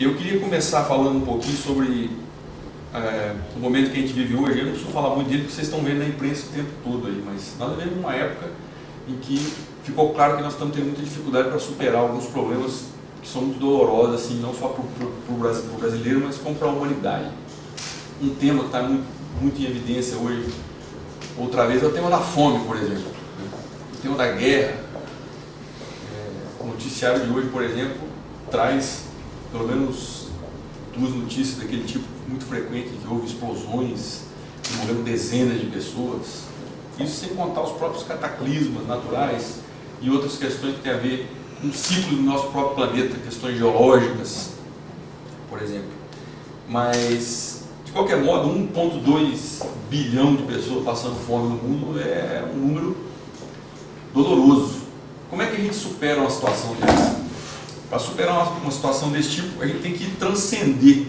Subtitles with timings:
[0.00, 2.10] Eu queria começar falando um pouquinho sobre
[2.94, 4.60] é, o momento que a gente vive hoje.
[4.60, 7.06] Eu não preciso falar muito dele porque vocês estão vendo na imprensa o tempo todo
[7.06, 8.46] aí, mas nós vivemos uma época
[9.06, 9.36] em que
[9.84, 12.84] ficou claro que nós estamos tendo muita dificuldade para superar alguns problemas
[13.20, 17.28] que são muito dolorosos, assim, não só para o brasileiro, mas como para a humanidade.
[18.22, 19.04] Um tema que está muito,
[19.38, 20.48] muito em evidência hoje,
[21.36, 23.12] outra vez, é o tema da fome, por exemplo.
[23.92, 24.78] O tema da guerra.
[26.10, 27.98] É, o noticiário de hoje, por exemplo,
[28.50, 29.09] traz
[29.50, 30.28] pelo menos
[30.96, 34.22] duas notícias daquele tipo muito frequente, que houve explosões,
[34.62, 36.44] que morreram dezenas de pessoas.
[36.98, 39.60] Isso sem contar os próprios cataclismas naturais
[40.00, 41.28] e outras questões que têm a ver
[41.60, 44.50] com o ciclo do nosso próprio planeta, questões geológicas,
[45.48, 45.90] por exemplo.
[46.68, 52.96] Mas, de qualquer modo, 1,2 bilhão de pessoas passando fome no mundo é um número
[54.14, 54.80] doloroso.
[55.28, 57.29] Como é que a gente supera uma situação dessa?
[57.90, 61.06] Para superar uma, uma situação desse tipo, a gente tem que transcender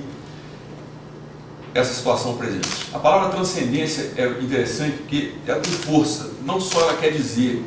[1.74, 2.68] essa situação presente.
[2.92, 6.32] A palavra transcendência é interessante porque ela tem força.
[6.44, 7.64] Não só ela quer dizer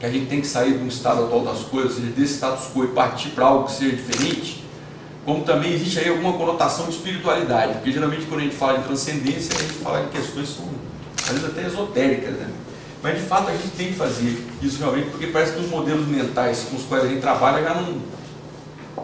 [0.00, 2.68] que a gente tem que sair um estado atual das coisas, ou seja, desse status
[2.72, 4.64] quo e partir para algo que seja diferente,
[5.24, 8.84] como também existe aí alguma conotação de espiritualidade, porque geralmente quando a gente fala de
[8.84, 10.68] transcendência, a gente fala de questões que são,
[11.22, 12.48] às vezes até esotéricas, né?
[13.02, 16.08] Mas de fato a gente tem que fazer isso realmente, porque parece que os modelos
[16.08, 17.98] mentais com os quais a gente trabalha já não,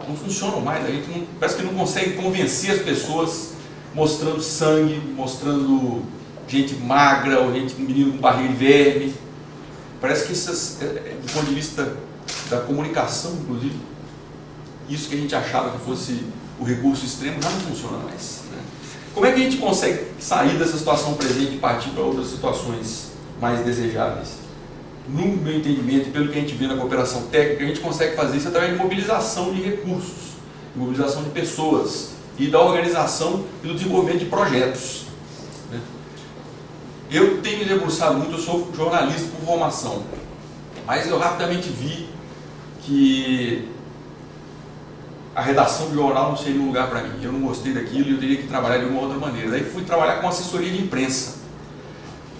[0.07, 0.85] não funcionam mais.
[0.85, 3.53] A não, parece que não consegue convencer as pessoas
[3.93, 6.03] mostrando sangue, mostrando
[6.47, 9.13] gente magra, ou gente menino com barriga de verme.
[10.01, 11.95] Parece que essas, é, é, do ponto de vista
[12.49, 13.75] da comunicação, inclusive,
[14.89, 16.25] isso que a gente achava que fosse
[16.59, 18.41] o recurso extremo já não funciona mais.
[18.51, 18.61] Né?
[19.13, 23.11] Como é que a gente consegue sair dessa situação presente e partir para outras situações
[23.41, 24.44] mais desejáveis?
[25.07, 28.37] No meu entendimento pelo que a gente vê na cooperação técnica, a gente consegue fazer
[28.37, 30.35] isso através de mobilização de recursos,
[30.75, 35.05] mobilização de pessoas e da organização e do desenvolvimento de projetos.
[35.71, 35.79] Né?
[37.11, 40.03] Eu tenho me debruçado muito, eu sou jornalista por formação,
[40.85, 42.09] mas eu rapidamente vi
[42.81, 43.69] que
[45.35, 47.21] a redação de jornal não seria um lugar para mim.
[47.21, 49.51] Eu não gostei daquilo e eu teria que trabalhar de uma outra maneira.
[49.51, 51.39] Daí fui trabalhar com assessoria de imprensa.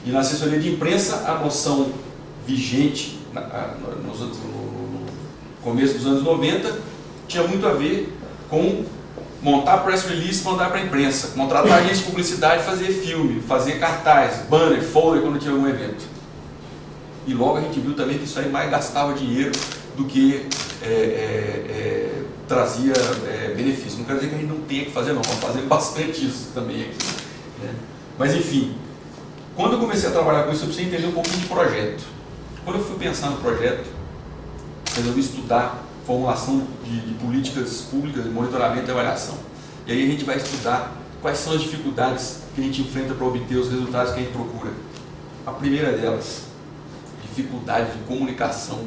[0.06, 1.92] E na assessoria de imprensa, a noção
[2.46, 5.06] vigente no, no
[5.64, 6.80] começo dos anos 90
[7.28, 8.14] tinha muito a ver
[8.50, 8.86] com
[9.42, 13.80] montar press release e mandar para a imprensa, contratar agente de publicidade, fazer filme, fazer
[13.80, 16.04] cartaz, banner, folder quando tinha algum evento.
[17.28, 19.52] E logo a gente viu também que isso aí mais gastava dinheiro
[19.96, 20.48] do que
[20.82, 24.00] é, é, é, trazia é, benefício.
[24.00, 26.50] Não quero dizer que a gente não tenha que fazer, não, vamos fazer bastante isso
[26.54, 26.98] também aqui.
[27.62, 27.74] Né?
[28.18, 28.76] Mas enfim,
[29.56, 32.15] quando eu comecei a trabalhar com isso, eu precisei entender um pouquinho de projeto.
[32.66, 33.86] Quando eu fui pensar no projeto,
[34.96, 39.38] resolvi estudar formulação de, de, políticas públicas de monitoramento e avaliação.
[39.86, 43.26] E aí a gente vai estudar quais são as dificuldades que a gente enfrenta para
[43.26, 44.72] obter os resultados que a gente procura.
[45.46, 46.46] A primeira delas,
[47.22, 48.80] dificuldade de comunicação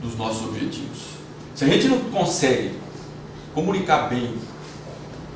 [0.00, 1.16] dos nossos objetivos.
[1.54, 2.78] Se a gente não consegue
[3.54, 4.36] comunicar bem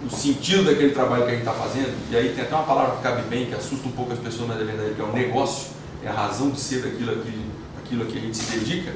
[0.02, 2.96] o sentido daquele trabalho que a gente está fazendo, e aí tem até uma palavra
[2.96, 5.12] que cabe bem, que assusta um pouco as pessoas, mas é verdade, que é o
[5.12, 5.72] negócio,
[6.04, 7.44] é a razão de ser daquilo, aquilo,
[7.82, 8.92] aquilo a que a gente se dedica,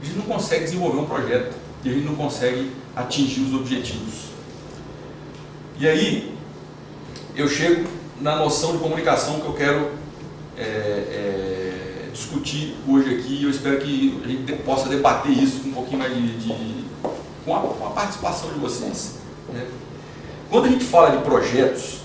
[0.00, 4.34] a gente não consegue desenvolver um projeto e a gente não consegue atingir os objetivos.
[5.78, 6.34] E aí,
[7.34, 7.88] eu chego
[8.20, 9.90] na noção de comunicação que eu quero
[10.56, 15.70] é, é, discutir hoje aqui e eu espero que a gente possa debater isso com
[15.70, 16.38] um pouquinho mais de.
[16.38, 16.84] de
[17.44, 19.16] com, a, com, a, participação de vocês.
[19.52, 19.66] Né?
[20.48, 21.98] Quando a gente fala de projetos,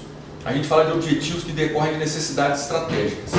[0.43, 3.31] a gente fala de objetivos que decorrem de necessidades estratégicas.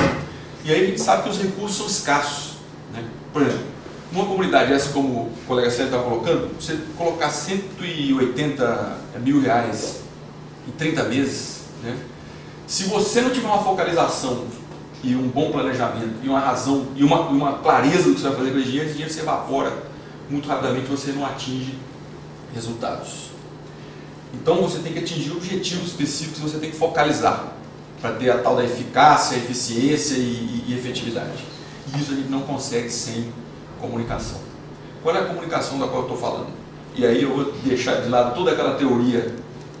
[0.63, 2.53] E aí a gente sabe que os recursos são escassos.
[2.93, 3.03] Né?
[3.33, 3.65] Por exemplo,
[4.11, 10.01] numa comunidade essa como o colega Sérgio estava colocando, você colocar 180 mil reais
[10.67, 11.97] em 30 meses, né?
[12.67, 14.45] se você não tiver uma focalização
[15.03, 18.37] e um bom planejamento e uma razão e uma, uma clareza do que você vai
[18.37, 19.91] fazer com esse dinheiro, esse dinheiro se evapora
[20.29, 21.77] muito rapidamente você não atinge
[22.53, 23.31] resultados.
[24.33, 27.57] Então você tem que atingir objetivos específicos, você tem que focalizar
[28.01, 31.45] para ter a tal da eficácia, eficiência e, e, efetividade.
[31.93, 33.31] E isso gente não consegue sem
[33.79, 34.39] comunicação.
[35.03, 36.49] Qual é a comunicação da qual eu estou falando?
[36.95, 39.33] E aí eu vou deixar de lado toda aquela teoria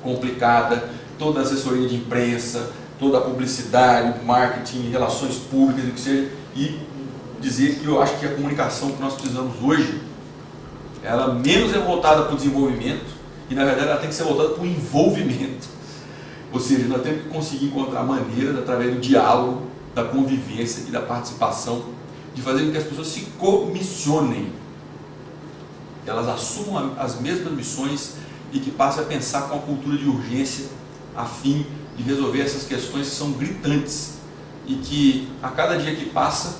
[0.03, 6.29] complicada, toda a assessoria de imprensa, toda a publicidade, marketing, relações públicas, o que seja,
[6.55, 6.79] e
[7.39, 9.99] dizer que eu acho que a comunicação que nós precisamos hoje,
[11.03, 13.19] ela menos é voltada para o desenvolvimento
[13.49, 15.80] e na verdade ela tem que ser voltada para o envolvimento
[16.53, 21.01] ou seja, nós temos que conseguir encontrar maneiras, através do diálogo, da convivência e da
[21.01, 21.85] participação,
[22.33, 24.51] de fazer com que as pessoas se comissionem.
[26.05, 28.15] Elas assumam as mesmas missões
[28.51, 30.65] e que passe a pensar com a cultura de urgência
[31.15, 31.65] a fim
[31.95, 34.15] de resolver essas questões que são gritantes
[34.65, 36.59] e que a cada dia que passa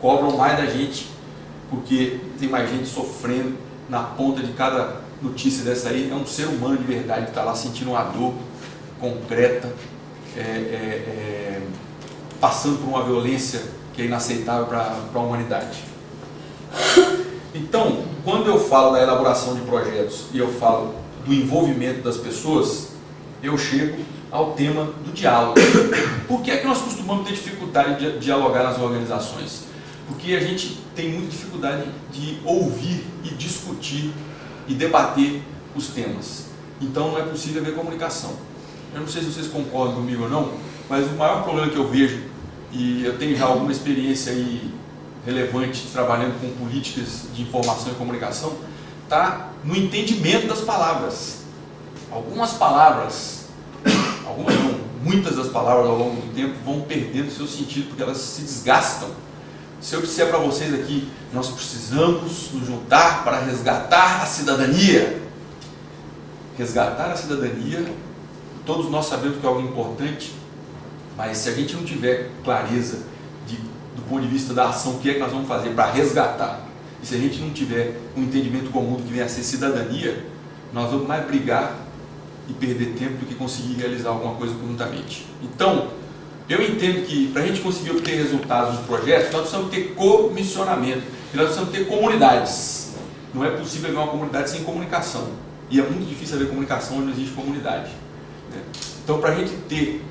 [0.00, 1.08] cobram mais da gente,
[1.70, 3.56] porque tem mais gente sofrendo
[3.88, 6.10] na ponta de cada notícia dessa aí.
[6.10, 8.34] É um ser humano de verdade que está lá sentindo uma dor
[9.04, 9.72] concreta,
[10.36, 11.62] é, é, é,
[12.40, 13.62] passando por uma violência
[13.92, 15.78] que é inaceitável para a humanidade.
[17.54, 22.88] Então, quando eu falo da elaboração de projetos e eu falo do envolvimento das pessoas,
[23.42, 24.02] eu chego
[24.32, 25.54] ao tema do diálogo.
[26.26, 29.64] Por que é que nós costumamos ter dificuldade de dialogar nas organizações?
[30.08, 34.12] Porque a gente tem muita dificuldade de ouvir e discutir
[34.66, 35.40] e debater
[35.76, 36.46] os temas.
[36.80, 38.32] Então não é possível haver comunicação.
[38.94, 40.52] Eu não sei se vocês concordam comigo ou não,
[40.88, 42.22] mas o maior problema que eu vejo,
[42.70, 44.72] e eu tenho já alguma experiência aí
[45.26, 48.56] relevante trabalhando com políticas de informação e comunicação,
[49.02, 51.38] está no entendimento das palavras.
[52.08, 53.46] Algumas palavras,
[54.24, 58.18] algumas não, muitas das palavras ao longo do tempo vão perdendo seu sentido porque elas
[58.18, 59.08] se desgastam.
[59.80, 65.20] Se eu disser para vocês aqui, nós precisamos nos juntar para resgatar a cidadania.
[66.56, 67.92] Resgatar a cidadania,
[68.64, 70.32] todos nós sabemos que é algo importante,
[71.16, 73.02] mas se a gente não tiver clareza
[73.46, 76.60] de, do ponto de vista da ação, que é que nós vamos fazer para resgatar,
[77.02, 80.24] e se a gente não tiver um entendimento comum do que vem a ser cidadania,
[80.72, 81.76] nós vamos mais brigar
[82.48, 85.26] e perder tempo do que conseguir realizar alguma coisa conjuntamente.
[85.42, 85.88] Então,
[86.48, 91.14] eu entendo que para a gente conseguir obter resultados nos projetos, nós precisamos ter comissionamento
[91.34, 92.94] nós precisamos ter comunidades.
[93.34, 95.30] Não é possível haver uma comunidade sem comunicação.
[95.68, 97.90] E é muito difícil haver comunicação onde não existe comunidade.
[98.50, 98.62] Né?
[99.02, 100.04] Então, para a gente ter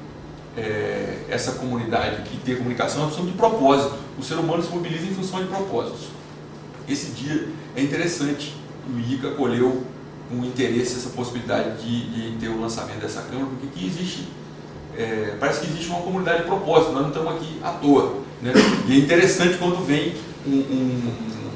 [0.57, 3.95] é, essa comunidade e ter comunicação, nós precisamos de propósito.
[4.17, 6.07] O ser humano se mobiliza em função de propósitos.
[6.87, 8.55] Esse dia é interessante.
[8.87, 9.83] O ICA acolheu
[10.29, 14.27] com interesse essa possibilidade de, de ter o lançamento dessa Câmara, porque existe,
[14.97, 18.17] é, parece que existe uma comunidade de propósito, nós não estamos aqui à toa.
[18.41, 18.51] Né?
[18.87, 20.13] E é interessante quando vem
[20.45, 21.13] um, um,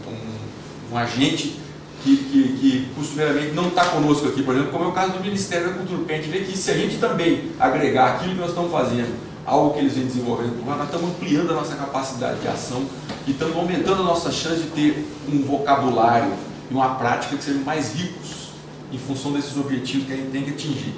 [0.07, 1.59] um, um agente
[2.07, 5.19] que, que, que costumeiramente não está conosco aqui, por exemplo, como é o caso do
[5.19, 8.39] Ministério da Cultura, porque a gente vê que se a gente também agregar aquilo que
[8.39, 9.13] nós estamos fazendo,
[9.45, 12.85] algo que eles vêm desenvolvendo nós estamos ampliando a nossa capacidade de ação
[13.25, 16.33] e estamos aumentando a nossa chance de ter um vocabulário
[16.69, 18.51] e uma prática que sejam mais ricos
[18.91, 20.93] em função desses objetivos que a gente tem que atingir.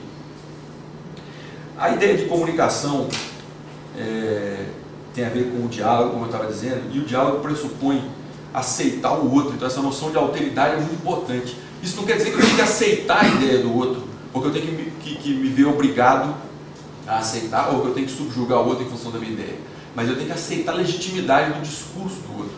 [1.77, 3.07] A ideia de comunicação
[3.97, 4.65] é,
[5.13, 8.03] tem a ver com o diálogo, como eu estava dizendo, e o diálogo pressupõe
[8.53, 9.53] aceitar o outro.
[9.53, 11.55] Então essa noção de alteridade é muito importante.
[11.81, 14.03] Isso não quer dizer que eu tenho que aceitar a ideia do outro,
[14.33, 16.35] ou que eu tenho que me, que, que me ver obrigado
[17.07, 19.55] a aceitar, ou que eu tenho que subjugar o outro em função da minha ideia.
[19.95, 22.53] Mas eu tenho que aceitar a legitimidade do discurso do outro.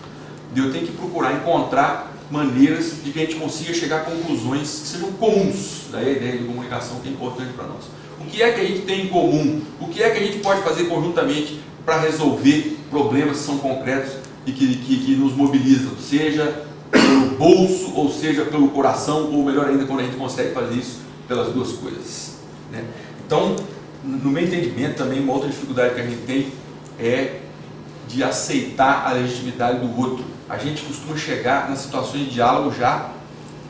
[0.55, 4.87] Eu tenho que procurar encontrar maneiras de que a gente consiga chegar a conclusões que
[4.87, 5.87] sejam comuns.
[5.91, 7.85] Daí a ideia de comunicação que é importante para nós.
[8.19, 9.61] O que é que a gente tem em comum?
[9.79, 14.13] O que é que a gente pode fazer conjuntamente para resolver problemas que são concretos
[14.45, 19.67] e que, que, que nos mobilizam, seja pelo bolso ou seja pelo coração, ou melhor
[19.67, 22.37] ainda, quando a gente consegue fazer isso pelas duas coisas.
[22.71, 22.83] Né?
[23.25, 23.55] Então,
[24.03, 26.51] no meu entendimento, também uma outra dificuldade que a gente tem
[26.99, 27.41] é
[28.07, 30.25] de aceitar a legitimidade do outro.
[30.49, 33.11] A gente costuma chegar nas situações de diálogo já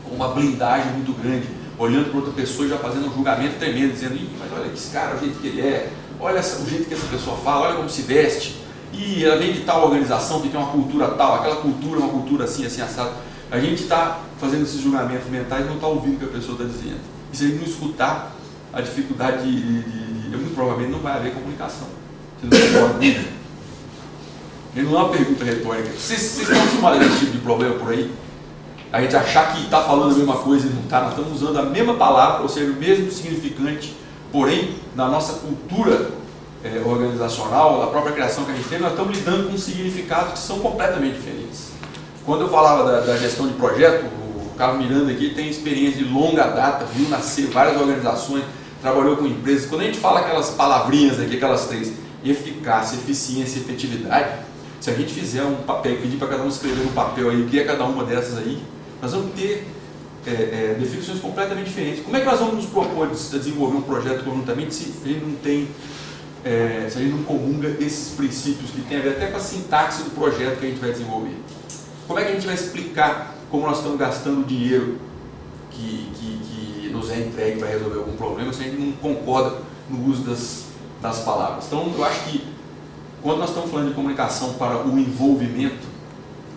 [0.03, 1.47] com uma blindagem muito grande,
[1.77, 5.15] olhando para outra pessoa e já fazendo um julgamento tremendo, dizendo, mas olha esse cara,
[5.15, 8.01] o jeito que ele é, olha o jeito que essa pessoa fala, olha como se
[8.01, 8.60] veste,
[8.93, 12.45] e ela vem de tal organização que tem uma cultura tal, aquela cultura uma cultura
[12.45, 13.11] assim, assim, assado.
[13.49, 16.53] A gente está fazendo esses julgamentos mentais e não está ouvindo o que a pessoa
[16.53, 16.99] está dizendo.
[17.31, 18.35] E se a gente não escutar,
[18.73, 21.87] a dificuldade de, de, de, muito provavelmente não vai haver comunicação.
[22.39, 23.03] Vocês não concordam
[24.75, 25.89] Ele não é uma pergunta retórica.
[25.89, 28.11] Vocês, vocês estão acostumados a esse tipo de problema por aí?
[28.91, 31.57] A gente achar que está falando a mesma coisa e não está, nós estamos usando
[31.59, 33.95] a mesma palavra, ou seja, o mesmo significante,
[34.31, 36.11] porém, na nossa cultura
[36.63, 40.39] é, organizacional, a própria criação que a gente tem, nós estamos lidando com significados que
[40.39, 41.71] são completamente diferentes.
[42.25, 46.09] Quando eu falava da, da gestão de projeto, o Carlos Miranda aqui tem experiência de
[46.09, 48.43] longa data, viu nascer várias organizações,
[48.81, 49.67] trabalhou com empresas.
[49.67, 54.39] Quando a gente fala aquelas palavrinhas aqui, aquelas três, eficácia, eficiência efetividade,
[54.79, 57.59] se a gente fizer um papel, pedir para cada um escrever no papel aí que
[57.59, 58.61] é cada uma dessas aí,
[59.01, 59.67] nós vamos ter
[60.25, 62.03] é, é, definições completamente diferentes.
[62.03, 65.35] Como é que nós vamos nos propor de desenvolver um projeto conjuntamente se gente não
[65.35, 65.67] tem
[66.43, 69.39] é, se a gente não comunga esses princípios que tem a ver até com a
[69.39, 71.35] sintaxe do projeto que a gente vai desenvolver.
[72.07, 74.97] Como é que a gente vai explicar como nós estamos gastando o dinheiro
[75.69, 79.57] que, que, que nos é entregue para resolver algum problema se a gente não concorda
[79.89, 80.65] no uso das,
[81.01, 81.65] das palavras?
[81.67, 82.43] Então, eu acho que
[83.21, 85.87] quando nós estamos falando de comunicação para o envolvimento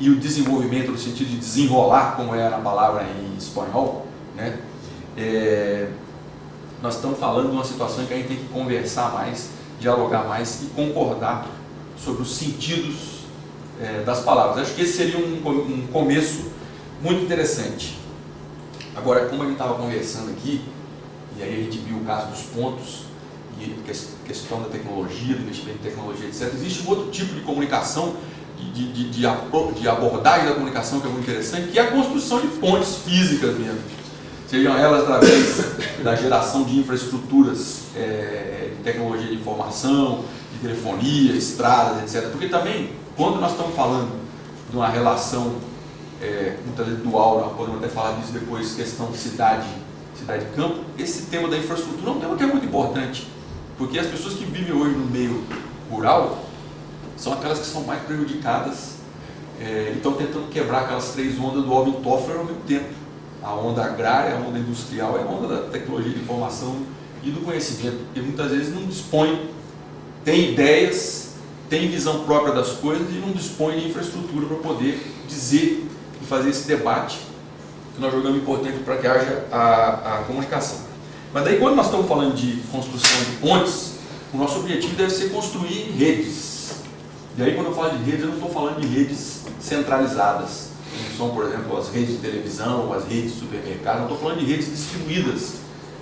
[0.00, 4.58] e o desenvolvimento no sentido de desenrolar, como é na palavra em espanhol, né?
[5.16, 5.88] é,
[6.82, 9.50] nós estamos falando de uma situação em que a gente tem que conversar mais,
[9.80, 11.46] dialogar mais e concordar
[11.96, 13.24] sobre os sentidos
[13.80, 14.58] é, das palavras.
[14.58, 16.52] Acho que esse seria um, um começo
[17.02, 17.98] muito interessante.
[18.96, 20.62] Agora, como a gente estava conversando aqui,
[21.36, 23.04] e aí a gente viu o caso dos pontos,
[23.60, 23.74] e
[24.26, 28.16] questão da tecnologia, do investimento em tecnologia, etc., existe um outro tipo de comunicação,
[28.58, 29.20] de, de, de,
[29.80, 33.56] de abordagem da comunicação que é muito interessante, que é a construção de pontes físicas
[33.58, 33.80] mesmo.
[34.48, 42.02] Sejam elas através da geração de infraestruturas é, de tecnologia de informação, de telefonia, estradas,
[42.14, 42.30] etc.
[42.30, 44.12] Porque também, quando nós estamos falando
[44.70, 45.54] de uma relação
[46.20, 49.66] é, muitas vezes dual, nós podemos até falar disso depois, questão de cidade,
[50.16, 53.28] cidade-campo, esse tema da infraestrutura é um tema que é muito importante,
[53.76, 55.44] porque as pessoas que vivem hoje no meio
[55.90, 56.44] rural
[57.16, 58.94] são aquelas que são mais prejudicadas
[59.60, 63.03] é, e estão tentando quebrar aquelas três ondas do Alvin Toffler ao mesmo tempo.
[63.44, 66.78] A onda agrária, a onda industrial e a onda da tecnologia de informação
[67.22, 69.50] e do conhecimento, porque muitas vezes não dispõe,
[70.24, 71.34] tem ideias,
[71.68, 75.86] tem visão própria das coisas e não dispõe de infraestrutura para poder dizer
[76.22, 77.18] e fazer esse debate
[77.94, 80.78] que nós jogamos importante para que haja a, a comunicação.
[81.32, 83.94] Mas daí quando nós estamos falando de construção de pontes,
[84.32, 86.76] o nosso objetivo deve ser construir redes.
[87.36, 91.16] E aí quando eu falo de redes, eu não estou falando de redes centralizadas, como
[91.16, 94.46] são, por exemplo, as redes de televisão, as redes de supermercado, eu estou falando de
[94.46, 95.54] redes distribuídas.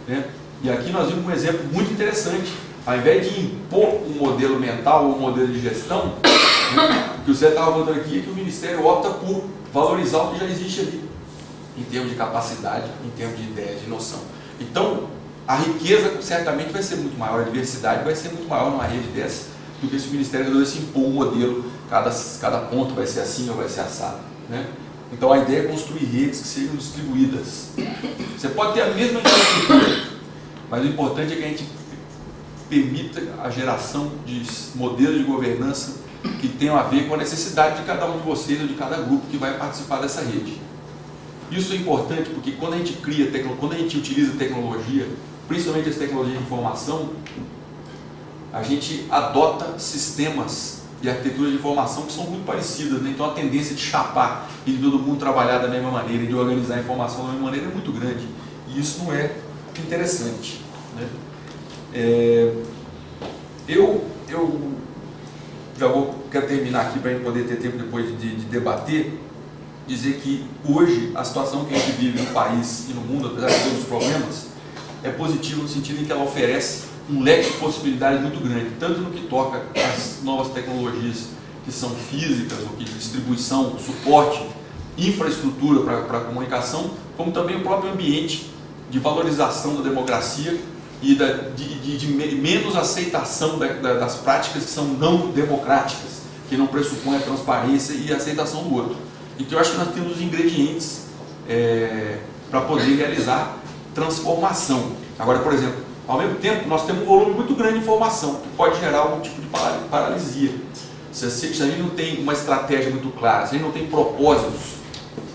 [0.06, 0.24] Né?
[0.62, 2.52] E aqui nós vimos um exemplo muito interessante.
[2.84, 6.14] Ao invés de impor um modelo mental ou um modelo de gestão,
[6.74, 10.32] né, o que você estava contando aqui é que o Ministério opta por valorizar o
[10.32, 11.04] que já existe ali,
[11.78, 14.18] em termos de capacidade, em termos de ideia, de noção.
[14.60, 15.08] Então,
[15.46, 19.06] a riqueza certamente vai ser muito maior, a diversidade vai ser muito maior numa rede
[19.08, 23.20] dessa do que se o Ministério resolvesse impor um modelo, cada, cada ponto vai ser
[23.20, 24.31] assim ou vai ser assado.
[24.52, 24.66] Né?
[25.10, 27.70] Então a ideia é construir redes que sejam distribuídas.
[28.36, 30.08] Você pode ter a mesma infraestrutura,
[30.68, 31.66] mas o importante é que a gente
[32.68, 34.42] permita a geração de
[34.74, 36.02] modelos de governança
[36.38, 38.96] que tenham a ver com a necessidade de cada um de vocês ou de cada
[38.98, 40.60] grupo que vai participar dessa rede.
[41.50, 45.08] Isso é importante porque quando a gente cria, quando a gente utiliza tecnologia,
[45.48, 47.10] principalmente as tecnologias de informação,
[48.52, 53.10] a gente adota sistemas de arquitetura de informação que são muito parecidas, né?
[53.10, 56.34] então a tendência de chapar e de todo mundo trabalhar da mesma maneira e de
[56.34, 58.24] organizar a informação da mesma maneira é muito grande.
[58.68, 59.32] E isso não é
[59.76, 60.62] interessante.
[60.96, 61.08] Né?
[61.92, 62.54] É,
[63.68, 64.72] eu, eu
[65.76, 69.18] já vou quero terminar aqui para a gente poder ter tempo depois de, de, debater,
[69.88, 73.48] dizer que hoje a situação que a gente vive no país e no mundo, apesar
[73.48, 74.46] de todos os problemas,
[75.02, 79.00] é positiva no sentido em que ela oferece um leque de possibilidades muito grande, tanto
[79.00, 81.28] no que toca às novas tecnologias
[81.64, 84.44] que são físicas, ou que distribuição, suporte,
[84.96, 88.50] infraestrutura para a comunicação, como também o próprio ambiente
[88.90, 90.58] de valorização da democracia
[91.00, 96.22] e da, de, de, de, menos aceitação da, da, das práticas que são não democráticas,
[96.48, 98.96] que não pressupõem a transparência e a aceitação do outro.
[99.38, 101.06] Então eu acho que nós temos os ingredientes
[101.48, 102.18] é,
[102.50, 103.56] para poder realizar
[103.94, 104.92] transformação.
[105.18, 108.48] Agora, por exemplo, ao mesmo tempo, nós temos um volume muito grande de informação que
[108.50, 109.48] pode gerar algum tipo de
[109.90, 110.54] paralisia.
[111.10, 111.30] Se, a
[111.66, 114.74] gente não tem uma estratégia muito clara, se a gente não tem propósitos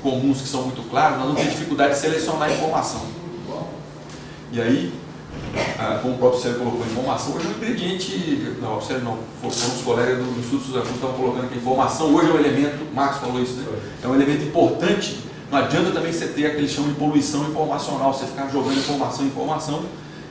[0.04, 3.02] comuns que são muito claros, nós vamos ter dificuldade de selecionar a informação.
[4.52, 4.94] E aí,
[5.80, 9.76] ah, como o próprio Sérgio colocou, informação hoje é um ingrediente, não, Sérgio não, foram
[9.76, 13.42] os colegas do Instituto Suzano estavam colocando que informação hoje é um elemento, Marcos falou
[13.42, 13.66] isso, né?
[14.04, 15.22] É um elemento importante.
[15.52, 19.30] Não adianta também você ter aquele chão de poluição informacional, você ficar jogando informação em
[19.30, 19.84] informação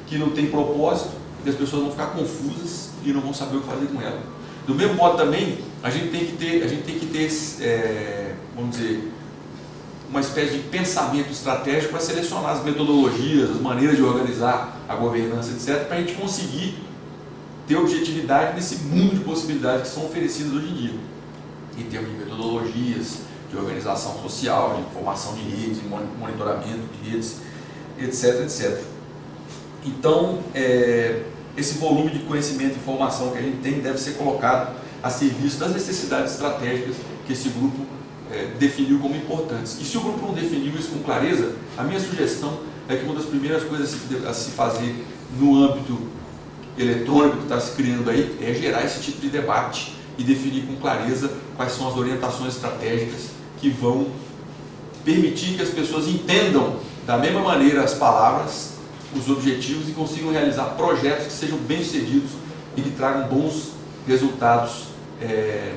[0.07, 1.11] que não tem propósito
[1.45, 4.21] e as pessoas vão ficar confusas e não vão saber o que fazer com ela.
[4.67, 7.31] Do mesmo modo também, a gente tem que ter, a gente tem que ter
[7.63, 9.13] é, vamos dizer,
[10.09, 15.51] uma espécie de pensamento estratégico para selecionar as metodologias, as maneiras de organizar a governança,
[15.53, 16.79] etc., para a gente conseguir
[17.67, 20.95] ter objetividade nesse mundo de possibilidades que são oferecidas hoje em dia,
[21.79, 23.19] em termos de metodologias,
[23.51, 27.39] de organização social, de formação de redes, de monitoramento de redes,
[27.99, 28.43] etc.
[28.43, 28.96] etc.
[29.87, 31.23] Então, é,
[31.57, 35.59] esse volume de conhecimento e informação que a gente tem deve ser colocado a serviço
[35.59, 37.87] das necessidades estratégicas que esse grupo
[38.31, 39.79] é, definiu como importantes.
[39.81, 43.15] E se o grupo não definiu isso com clareza, a minha sugestão é que uma
[43.15, 44.95] das primeiras coisas a se fazer
[45.39, 45.99] no âmbito
[46.79, 50.77] eletrônico que está se criando aí é gerar esse tipo de debate e definir com
[50.77, 54.09] clareza quais são as orientações estratégicas que vão
[55.05, 56.77] permitir que as pessoas entendam
[57.07, 58.73] da mesma maneira as palavras,
[59.15, 62.31] os objetivos e consigam realizar projetos que sejam bem-sucedidos
[62.77, 63.73] e que tragam bons
[64.07, 64.87] resultados.
[65.21, 65.75] É,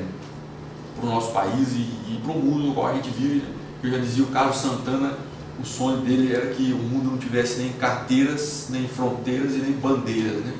[1.00, 3.44] para o nosso país e, e para o mundo no qual a gente vive.
[3.82, 5.18] Eu já dizia o Carlos Santana,
[5.60, 9.72] o sonho dele era que o mundo não tivesse nem carteiras, nem fronteiras e nem
[9.72, 10.54] bandeiras, né?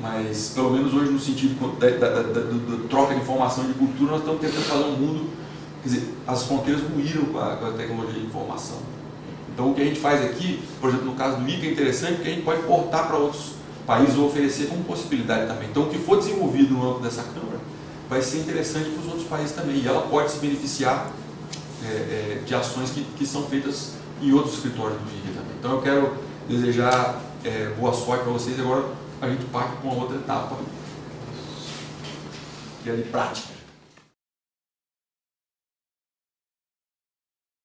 [0.00, 3.74] Mas, pelo menos hoje, no sentido da, da, da, da troca de informação e de
[3.74, 5.30] cultura, nós estamos tentando fazer um mundo.
[5.82, 8.78] Quer dizer, as fronteiras ruíram com a, com a tecnologia de informação.
[9.54, 12.14] Então, o que a gente faz aqui, por exemplo, no caso do ICA, é interessante
[12.16, 13.52] porque a gente pode portar para outros
[13.86, 15.68] países ou oferecer como possibilidade também.
[15.70, 17.60] Então, o que for desenvolvido no âmbito dessa Câmara
[18.10, 19.76] vai ser interessante para os outros países também.
[19.76, 21.08] E ela pode se beneficiar
[21.84, 25.56] é, é, de ações que, que são feitas em outros escritórios do ICA também.
[25.60, 26.14] Então, eu quero
[26.48, 28.58] desejar é, boa sorte para vocês.
[28.58, 28.84] Agora,
[29.22, 30.56] a gente parte para uma outra etapa,
[32.82, 33.53] que é de prática.